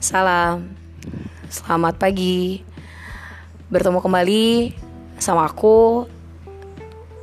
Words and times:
Salam, 0.00 0.64
selamat 1.52 2.00
pagi. 2.00 2.64
Bertemu 3.68 4.00
kembali 4.00 4.72
sama 5.20 5.44
aku 5.44 6.08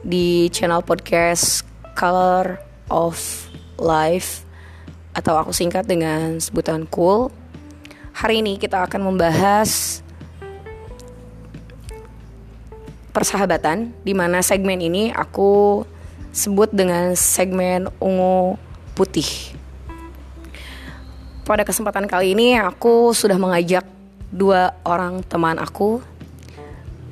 di 0.06 0.46
channel 0.54 0.86
podcast 0.86 1.66
Color 1.98 2.62
of 2.94 3.18
Life 3.82 4.46
atau 5.18 5.42
aku 5.42 5.58
singkat 5.58 5.90
dengan 5.90 6.38
sebutan 6.38 6.86
Cool. 6.86 7.34
Hari 8.14 8.46
ini 8.46 8.62
kita 8.62 8.86
akan 8.86 9.10
membahas 9.10 10.06
persahabatan 13.10 13.90
di 14.06 14.14
mana 14.14 14.46
segmen 14.46 14.78
ini 14.78 15.10
aku 15.10 15.82
sebut 16.30 16.70
dengan 16.70 17.18
segmen 17.18 17.90
ungu 17.98 18.54
putih. 18.94 19.58
Pada 21.48 21.64
kesempatan 21.64 22.12
kali 22.12 22.36
ini 22.36 22.60
aku 22.60 23.16
sudah 23.16 23.40
mengajak 23.40 23.88
dua 24.36 24.76
orang 24.84 25.24
teman 25.24 25.56
aku. 25.56 26.04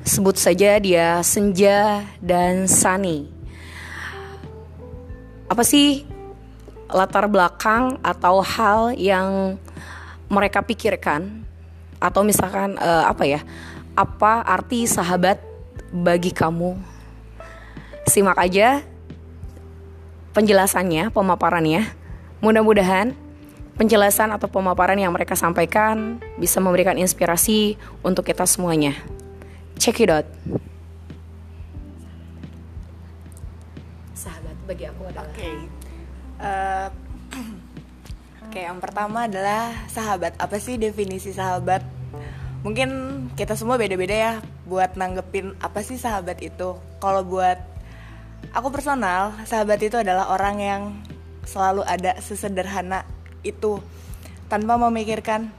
Sebut 0.04 0.36
saja 0.36 0.76
dia 0.76 1.24
Senja 1.24 2.04
dan 2.20 2.68
Sani. 2.68 3.32
Apa 5.48 5.64
sih 5.64 6.04
latar 6.92 7.32
belakang 7.32 7.96
atau 8.04 8.44
hal 8.44 8.92
yang 9.00 9.56
mereka 10.28 10.60
pikirkan 10.60 11.40
atau 11.96 12.20
misalkan 12.20 12.76
uh, 12.76 13.08
apa 13.08 13.24
ya? 13.24 13.40
Apa 13.96 14.44
arti 14.44 14.84
sahabat 14.84 15.40
bagi 15.88 16.28
kamu? 16.28 16.76
Simak 18.04 18.36
aja 18.36 18.84
penjelasannya, 20.36 21.08
pemaparannya. 21.08 21.88
Mudah-mudahan 22.44 23.16
penjelasan 23.76 24.32
atau 24.32 24.48
pemaparan 24.48 24.96
yang 24.96 25.12
mereka 25.12 25.36
sampaikan 25.36 26.16
bisa 26.40 26.58
memberikan 26.58 26.96
inspirasi 26.96 27.76
untuk 28.00 28.24
kita 28.24 28.48
semuanya. 28.48 28.96
Check 29.76 30.00
it 30.00 30.08
out. 30.08 30.24
Sahabat 34.16 34.56
bagi 34.64 34.84
aku 34.88 35.02
adalah. 35.04 35.28
Oke. 35.28 35.36
Okay. 35.36 35.56
Uh, 36.40 36.88
Oke, 38.48 38.62
okay, 38.62 38.62
yang 38.64 38.80
pertama 38.80 39.28
adalah 39.28 39.76
sahabat. 39.92 40.32
Apa 40.40 40.56
sih 40.56 40.80
definisi 40.80 41.36
sahabat? 41.36 41.84
Mungkin 42.64 42.88
kita 43.36 43.52
semua 43.52 43.76
beda-beda 43.76 44.16
ya 44.16 44.32
buat 44.64 44.96
nanggepin 44.96 45.54
apa 45.60 45.84
sih 45.84 46.00
sahabat 46.00 46.40
itu. 46.40 46.80
Kalau 46.98 47.22
buat 47.22 47.60
aku 48.56 48.72
personal, 48.72 49.36
sahabat 49.44 49.78
itu 49.84 50.00
adalah 50.00 50.32
orang 50.32 50.56
yang 50.58 50.82
selalu 51.44 51.84
ada 51.84 52.16
sesederhana 52.18 53.04
itu. 53.50 53.82
Tanpa 54.46 54.78
memikirkan 54.78 55.50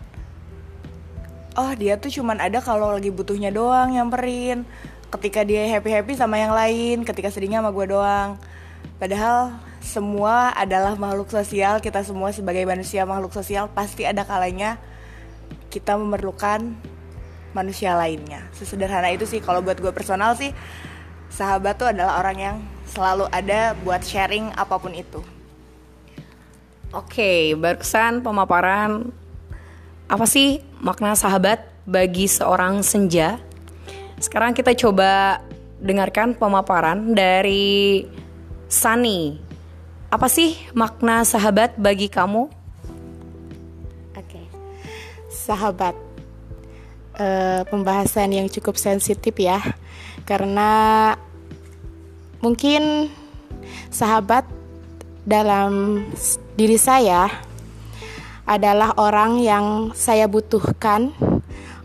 oh 1.58 1.72
dia 1.74 1.98
tuh 1.98 2.14
cuman 2.14 2.38
ada 2.38 2.62
kalau 2.62 2.96
lagi 2.96 3.12
butuhnya 3.12 3.52
doang 3.52 3.96
nyamperin. 3.96 4.64
Ketika 5.08 5.48
dia 5.48 5.64
happy 5.72 5.90
happy 5.92 6.14
sama 6.20 6.36
yang 6.36 6.52
lain 6.52 7.08
ketika 7.08 7.32
sedihnya 7.32 7.64
sama 7.64 7.72
gue 7.72 7.86
doang. 7.88 8.36
Padahal 9.00 9.56
semua 9.80 10.52
adalah 10.52 11.00
makhluk 11.00 11.32
sosial 11.32 11.80
kita 11.80 12.04
semua 12.04 12.36
sebagai 12.36 12.68
manusia 12.68 13.08
makhluk 13.08 13.32
sosial 13.32 13.72
pasti 13.72 14.04
ada 14.04 14.28
kalanya 14.28 14.76
kita 15.72 15.96
memerlukan 15.96 16.76
manusia 17.56 17.96
lainnya. 17.96 18.44
Sesederhana 18.52 19.16
itu 19.16 19.24
sih 19.24 19.40
kalau 19.40 19.64
buat 19.64 19.80
gue 19.80 19.92
personal 19.96 20.36
sih 20.36 20.52
sahabat 21.32 21.80
tuh 21.80 21.88
adalah 21.92 22.20
orang 22.20 22.38
yang 22.38 22.58
selalu 22.88 23.28
ada 23.32 23.76
buat 23.84 24.04
sharing 24.04 24.52
apa 24.56 24.76
pun 24.80 24.96
itu 24.96 25.20
Oke, 26.96 27.52
barusan 27.60 28.24
pemaparan 28.24 29.12
apa 30.08 30.24
sih 30.24 30.64
makna 30.80 31.20
sahabat 31.20 31.68
bagi 31.84 32.32
seorang 32.32 32.80
senja? 32.80 33.44
Sekarang 34.24 34.56
kita 34.56 34.72
coba 34.72 35.44
dengarkan 35.84 36.32
pemaparan 36.32 37.12
dari 37.12 38.08
Sani. 38.72 39.36
Apa 40.08 40.32
sih 40.32 40.56
makna 40.72 41.28
sahabat 41.28 41.76
bagi 41.76 42.08
kamu? 42.08 42.48
Oke, 44.16 44.42
sahabat. 45.28 45.94
Uh, 47.20 47.68
pembahasan 47.68 48.32
yang 48.32 48.48
cukup 48.48 48.80
sensitif 48.80 49.36
ya, 49.36 49.60
karena 50.24 51.12
mungkin 52.40 53.12
sahabat 53.92 54.48
dalam 55.28 56.06
diri 56.58 56.82
saya 56.82 57.30
adalah 58.50 58.98
orang 58.98 59.38
yang 59.38 59.94
saya 59.94 60.26
butuhkan, 60.26 61.14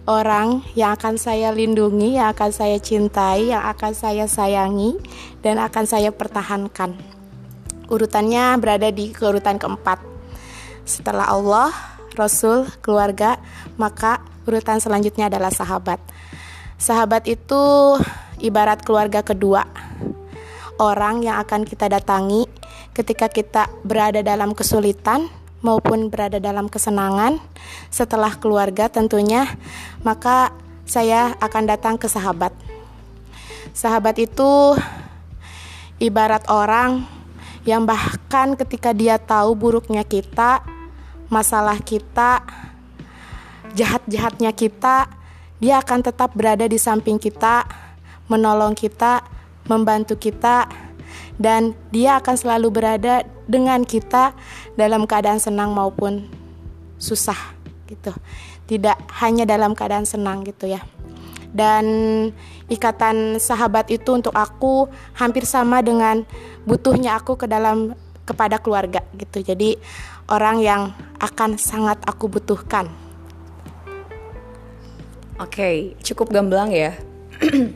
orang 0.08 0.64
yang 0.72 0.96
akan 0.96 1.20
saya 1.20 1.52
lindungi, 1.52 2.16
yang 2.16 2.32
akan 2.32 2.50
saya 2.56 2.80
cintai, 2.80 3.52
yang 3.52 3.60
akan 3.68 3.92
saya 3.92 4.24
sayangi, 4.24 4.96
dan 5.44 5.60
akan 5.60 5.84
saya 5.84 6.08
pertahankan. 6.08 6.96
Urutannya 7.92 8.56
berada 8.56 8.88
di 8.88 9.12
keurutan 9.12 9.60
keempat. 9.60 10.00
Setelah 10.88 11.28
Allah, 11.28 11.68
Rasul, 12.16 12.64
keluarga, 12.80 13.36
maka 13.76 14.24
urutan 14.48 14.80
selanjutnya 14.80 15.28
adalah 15.28 15.52
sahabat. 15.52 16.00
Sahabat 16.80 17.28
itu 17.28 17.60
ibarat 18.40 18.80
keluarga 18.80 19.20
kedua, 19.20 19.68
orang 20.80 21.20
yang 21.20 21.36
akan 21.44 21.68
kita 21.68 21.92
datangi 21.92 22.61
ketika 22.92 23.28
kita 23.28 23.72
berada 23.84 24.20
dalam 24.20 24.52
kesulitan 24.52 25.28
maupun 25.64 26.12
berada 26.12 26.36
dalam 26.42 26.68
kesenangan 26.68 27.40
setelah 27.88 28.36
keluarga 28.36 28.92
tentunya 28.92 29.48
maka 30.04 30.52
saya 30.84 31.32
akan 31.40 31.64
datang 31.72 31.94
ke 31.96 32.10
sahabat. 32.10 32.52
Sahabat 33.72 34.20
itu 34.20 34.76
ibarat 35.96 36.44
orang 36.52 37.06
yang 37.64 37.86
bahkan 37.86 38.58
ketika 38.58 38.90
dia 38.92 39.16
tahu 39.16 39.54
buruknya 39.54 40.02
kita 40.02 40.60
masalah 41.30 41.78
kita 41.80 42.44
jahat-jahatnya 43.72 44.52
kita 44.52 45.08
dia 45.62 45.78
akan 45.78 46.02
tetap 46.02 46.34
berada 46.34 46.66
di 46.66 46.76
samping 46.76 47.16
kita 47.16 47.64
menolong 48.26 48.74
kita 48.74 49.22
membantu 49.70 50.18
kita 50.18 50.66
dan 51.42 51.74
dia 51.90 52.22
akan 52.22 52.38
selalu 52.38 52.70
berada 52.70 53.26
dengan 53.50 53.82
kita 53.82 54.30
dalam 54.78 55.10
keadaan 55.10 55.42
senang 55.42 55.74
maupun 55.74 56.30
susah 57.02 57.58
gitu. 57.90 58.14
Tidak 58.70 59.10
hanya 59.18 59.42
dalam 59.42 59.74
keadaan 59.74 60.06
senang 60.06 60.46
gitu 60.46 60.70
ya. 60.70 60.78
Dan 61.50 61.84
ikatan 62.70 63.42
sahabat 63.42 63.90
itu 63.90 64.14
untuk 64.14 64.32
aku 64.32 64.86
hampir 65.18 65.44
sama 65.44 65.82
dengan 65.82 66.22
butuhnya 66.64 67.18
aku 67.18 67.34
ke 67.34 67.50
dalam 67.50 67.98
kepada 68.22 68.62
keluarga 68.62 69.02
gitu. 69.18 69.42
Jadi 69.42 69.76
orang 70.30 70.62
yang 70.62 70.82
akan 71.18 71.58
sangat 71.58 71.98
aku 72.06 72.30
butuhkan. 72.30 72.86
Oke, 75.42 75.58
okay, 75.58 75.76
cukup 76.06 76.30
gamblang 76.30 76.70
ya. 76.70 76.94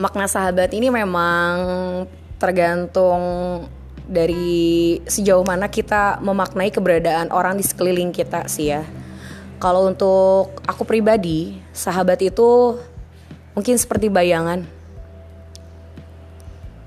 Makna 0.00 0.24
sahabat 0.24 0.72
ini 0.72 0.88
memang 0.88 1.54
tergantung 2.40 3.20
dari 4.08 4.98
sejauh 5.04 5.44
mana 5.44 5.68
kita 5.68 6.18
memaknai 6.24 6.72
keberadaan 6.72 7.30
orang 7.30 7.60
di 7.60 7.62
sekeliling 7.62 8.10
kita 8.10 8.48
sih 8.48 8.72
ya. 8.72 8.82
Kalau 9.60 9.86
untuk 9.86 10.56
aku 10.64 10.88
pribadi, 10.88 11.60
sahabat 11.70 12.24
itu 12.24 12.80
mungkin 13.52 13.76
seperti 13.76 14.08
bayangan. 14.08 14.64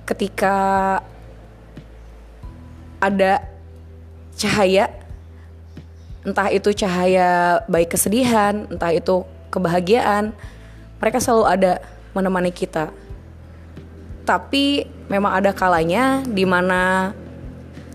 Ketika 0.04 0.58
ada 2.98 3.46
cahaya, 4.34 4.90
entah 6.26 6.50
itu 6.50 6.74
cahaya 6.74 7.62
baik 7.70 7.94
kesedihan, 7.94 8.66
entah 8.74 8.90
itu 8.90 9.22
kebahagiaan, 9.54 10.34
mereka 10.98 11.22
selalu 11.22 11.46
ada 11.46 11.74
menemani 12.18 12.50
kita 12.50 12.90
tapi 14.24 14.88
memang 15.12 15.36
ada 15.36 15.52
kalanya 15.52 16.24
di 16.24 16.48
mana 16.48 17.12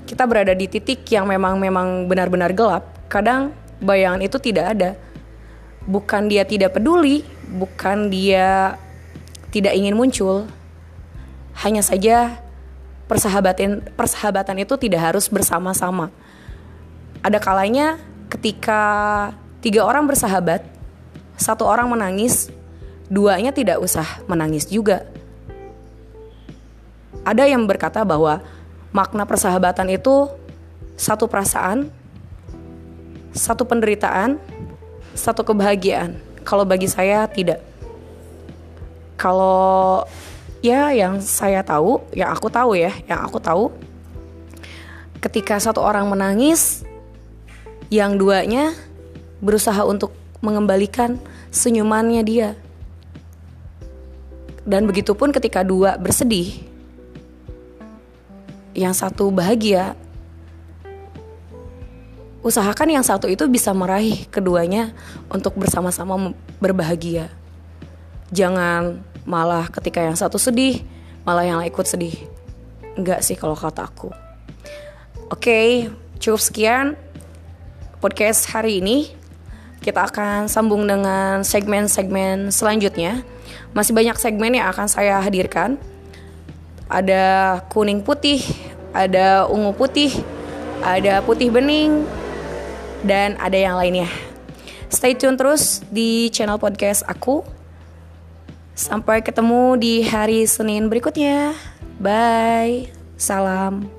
kita 0.08 0.24
berada 0.24 0.52
di 0.56 0.68
titik 0.68 1.04
yang 1.12 1.28
memang 1.28 1.60
memang 1.60 2.08
benar-benar 2.08 2.52
gelap. 2.56 2.88
Kadang 3.12 3.52
bayangan 3.80 4.24
itu 4.24 4.36
tidak 4.40 4.76
ada. 4.76 4.90
Bukan 5.88 6.28
dia 6.28 6.44
tidak 6.44 6.76
peduli, 6.76 7.24
bukan 7.48 8.12
dia 8.12 8.76
tidak 9.52 9.76
ingin 9.76 9.96
muncul. 9.96 10.48
Hanya 11.64 11.80
saja 11.80 12.40
persahabatan 13.08 13.88
persahabatan 13.96 14.64
itu 14.64 14.76
tidak 14.76 15.12
harus 15.12 15.28
bersama-sama. 15.32 16.12
Ada 17.24 17.40
kalanya 17.40 17.96
ketika 18.28 18.80
tiga 19.64 19.84
orang 19.84 20.04
bersahabat, 20.04 20.64
satu 21.40 21.64
orang 21.64 21.88
menangis, 21.88 22.52
duanya 23.08 23.50
tidak 23.52 23.80
usah 23.80 24.06
menangis 24.28 24.68
juga 24.68 25.08
ada 27.28 27.44
yang 27.44 27.68
berkata 27.68 28.00
bahwa 28.08 28.40
makna 28.88 29.28
persahabatan 29.28 29.92
itu 29.92 30.32
satu 30.96 31.28
perasaan, 31.28 31.92
satu 33.36 33.68
penderitaan, 33.68 34.40
satu 35.12 35.44
kebahagiaan. 35.44 36.16
Kalau 36.40 36.64
bagi 36.64 36.88
saya 36.88 37.28
tidak. 37.28 37.60
Kalau 39.20 40.08
ya 40.64 40.88
yang 40.96 41.20
saya 41.20 41.60
tahu, 41.60 42.00
yang 42.16 42.32
aku 42.32 42.48
tahu 42.48 42.72
ya, 42.80 42.96
yang 43.04 43.20
aku 43.20 43.36
tahu 43.36 43.68
ketika 45.20 45.60
satu 45.60 45.84
orang 45.84 46.08
menangis, 46.08 46.80
yang 47.92 48.16
duanya 48.16 48.72
berusaha 49.44 49.84
untuk 49.84 50.16
mengembalikan 50.40 51.20
senyumannya 51.52 52.22
dia. 52.24 52.50
Dan 54.68 54.84
begitupun 54.88 55.32
ketika 55.32 55.64
dua 55.64 55.96
bersedih, 55.96 56.68
yang 58.78 58.94
satu 58.94 59.34
bahagia, 59.34 59.98
usahakan 62.46 62.94
yang 62.94 63.02
satu 63.02 63.26
itu 63.26 63.42
bisa 63.50 63.74
meraih 63.74 64.30
keduanya 64.30 64.94
untuk 65.26 65.58
bersama-sama 65.58 66.30
berbahagia. 66.62 67.26
Jangan 68.30 69.02
malah 69.26 69.66
ketika 69.66 69.98
yang 69.98 70.14
satu 70.14 70.38
sedih, 70.38 70.86
malah 71.26 71.42
yang 71.42 71.60
ikut 71.66 71.84
sedih. 71.84 72.14
Enggak 72.94 73.26
sih 73.26 73.34
kalau 73.34 73.58
kata 73.58 73.82
aku. 73.82 74.14
Oke, 75.28 75.90
cukup 76.22 76.40
sekian 76.40 76.86
podcast 77.98 78.46
hari 78.54 78.78
ini. 78.78 79.12
Kita 79.78 80.10
akan 80.10 80.50
sambung 80.50 80.86
dengan 80.86 81.42
segmen-segmen 81.46 82.50
selanjutnya. 82.50 83.22
Masih 83.74 83.94
banyak 83.94 84.18
segmen 84.18 84.58
yang 84.58 84.66
akan 84.70 84.90
saya 84.90 85.22
hadirkan. 85.22 85.78
Ada 86.88 87.60
kuning 87.68 88.00
putih, 88.00 88.40
ada 88.92 89.48
ungu 89.48 89.74
putih, 89.74 90.12
ada 90.80 91.20
putih 91.24 91.52
bening, 91.52 92.06
dan 93.04 93.36
ada 93.38 93.56
yang 93.56 93.76
lainnya. 93.78 94.08
Stay 94.88 95.12
tune 95.12 95.36
terus 95.36 95.84
di 95.92 96.32
channel 96.32 96.56
podcast 96.56 97.04
aku. 97.04 97.44
Sampai 98.78 99.20
ketemu 99.20 99.74
di 99.76 100.06
hari 100.06 100.46
Senin 100.46 100.86
berikutnya. 100.86 101.52
Bye. 101.98 102.94
Salam. 103.18 103.97